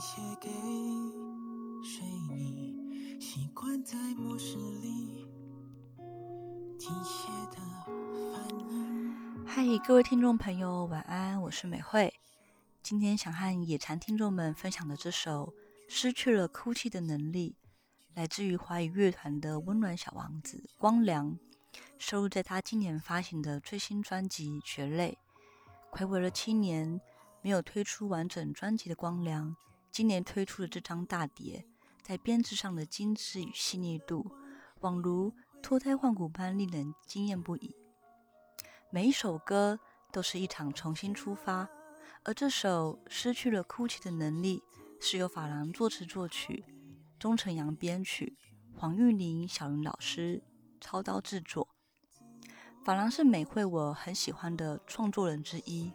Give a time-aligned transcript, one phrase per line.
[0.00, 0.48] 推卸给
[1.84, 2.02] 谁？
[2.30, 5.26] 你习惯在漠视里
[6.78, 7.56] 机械的
[8.32, 9.14] 反应。
[9.46, 12.14] 嗨，各位听众朋友，晚安，我是美惠。
[12.82, 15.48] 今天想和野蝉听众们分享的这首
[15.86, 17.56] 《失去了哭泣的能力》，
[18.16, 21.38] 来自于华语乐团的温暖小王子光良，
[21.98, 25.18] 收录在他今年发行的最新专辑《血泪》。
[25.98, 26.98] 暌违了七年，
[27.42, 29.54] 没有推出完整专辑的光良，
[29.90, 31.66] 今年推出的这张大碟，
[32.02, 34.30] 在编制上的精致与细腻度，
[34.80, 37.74] 宛如脱胎换骨般令人惊艳不已。
[38.90, 39.78] 每一首歌
[40.12, 41.68] 都是一场重新出发。
[42.22, 44.62] 而这首《失去了哭泣的能力》
[45.04, 46.64] 是由法郎作词作曲，
[47.18, 48.36] 钟成阳编曲，
[48.76, 50.42] 黄玉玲、小云老师
[50.82, 51.66] 操刀制作。
[52.84, 55.90] 法郎是美惠我很喜欢的创作人之一，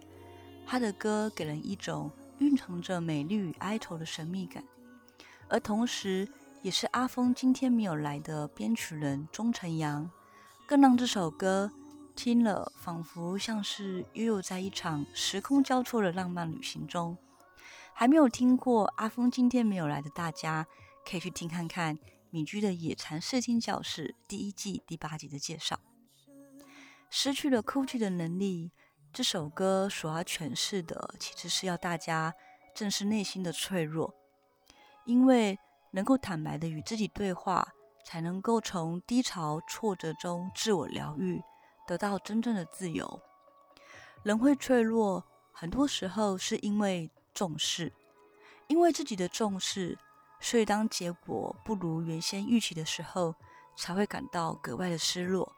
[0.66, 4.64] 他的歌给人一种蕴藏着美丽与哀愁的神秘感，
[5.47, 6.28] 而同时
[6.61, 10.09] 也是阿峰今天没有来的编曲人钟成阳，
[10.66, 11.72] 更让这首歌。
[12.16, 17.17] 听了，仿佛像是悠悠在一场时空交错的浪漫旅行中。
[17.94, 20.66] 还没有听过阿峰今天没有来的大家，
[21.05, 21.99] 可以去听看看
[22.30, 25.80] 米居的《野禅视听教室》第一季第八集的介绍。
[27.09, 28.72] 失去了哭泣的能力，
[29.16, 32.35] 这首歌所要诠释的，其实是要大家
[32.73, 34.13] 正视内心的脆弱，
[35.05, 35.58] 因为
[35.91, 37.66] 能够坦白的与自己对话，
[38.03, 41.41] 才能够从低潮挫折中自我疗愈。
[41.88, 43.21] 得到真正的自由。
[44.23, 47.93] 人会脆弱，很多时候是因为重视，
[48.67, 49.97] 因为自己的重视，
[50.41, 53.33] 所以当结果不如原先预期的时候，
[53.77, 55.55] 才会感到格外的失落。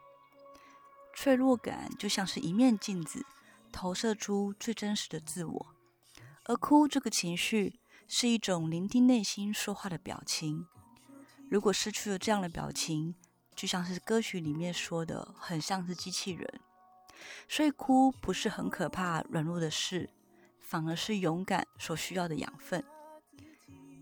[1.12, 3.26] 脆弱感就像是一面镜子，
[3.72, 5.66] 投射出最真实的自我。
[6.44, 10.66] 而哭这个情绪是一种聆听内心说话的表情。
[11.50, 13.14] 如果失去了这样的表情
[13.56, 16.60] 就像是歌曲里面说的很像是机器人。
[17.48, 20.08] 所以哭不是很可怕软弱的事
[20.58, 22.84] 反而是勇敢所需要的养分。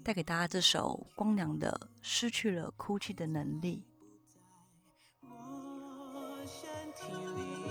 [0.07, 3.85] 带给大家这首光良的失去了哭泣的能力。
[5.23, 7.66] 我身体里